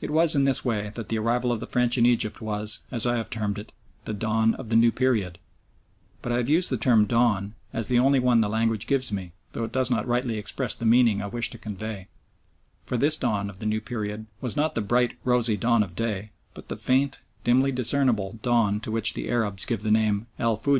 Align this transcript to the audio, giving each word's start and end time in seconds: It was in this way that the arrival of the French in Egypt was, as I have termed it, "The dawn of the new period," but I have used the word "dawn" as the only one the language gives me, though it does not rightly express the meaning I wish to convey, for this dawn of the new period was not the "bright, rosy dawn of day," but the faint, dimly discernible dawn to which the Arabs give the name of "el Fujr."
It 0.00 0.10
was 0.10 0.34
in 0.34 0.42
this 0.42 0.64
way 0.64 0.90
that 0.96 1.10
the 1.10 1.18
arrival 1.20 1.52
of 1.52 1.60
the 1.60 1.66
French 1.68 1.96
in 1.96 2.04
Egypt 2.04 2.40
was, 2.42 2.80
as 2.90 3.06
I 3.06 3.16
have 3.18 3.30
termed 3.30 3.56
it, 3.56 3.70
"The 4.04 4.12
dawn 4.12 4.54
of 4.56 4.68
the 4.68 4.74
new 4.74 4.90
period," 4.90 5.38
but 6.22 6.32
I 6.32 6.38
have 6.38 6.48
used 6.48 6.70
the 6.72 6.90
word 6.90 7.06
"dawn" 7.06 7.54
as 7.72 7.86
the 7.86 8.00
only 8.00 8.18
one 8.18 8.40
the 8.40 8.48
language 8.48 8.88
gives 8.88 9.12
me, 9.12 9.32
though 9.52 9.62
it 9.62 9.70
does 9.70 9.88
not 9.88 10.08
rightly 10.08 10.38
express 10.38 10.74
the 10.74 10.86
meaning 10.86 11.22
I 11.22 11.26
wish 11.28 11.50
to 11.50 11.56
convey, 11.56 12.08
for 12.84 12.96
this 12.96 13.16
dawn 13.16 13.48
of 13.48 13.60
the 13.60 13.64
new 13.66 13.80
period 13.80 14.26
was 14.40 14.56
not 14.56 14.74
the 14.74 14.80
"bright, 14.80 15.16
rosy 15.22 15.56
dawn 15.56 15.84
of 15.84 15.94
day," 15.94 16.32
but 16.52 16.66
the 16.66 16.76
faint, 16.76 17.20
dimly 17.44 17.70
discernible 17.70 18.40
dawn 18.42 18.80
to 18.80 18.90
which 18.90 19.14
the 19.14 19.28
Arabs 19.30 19.64
give 19.64 19.84
the 19.84 19.92
name 19.92 20.26
of 20.36 20.40
"el 20.44 20.56
Fujr." 20.56 20.68